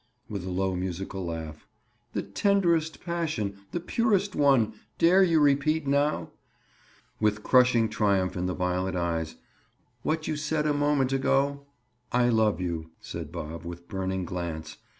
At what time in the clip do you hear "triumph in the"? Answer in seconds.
7.87-8.55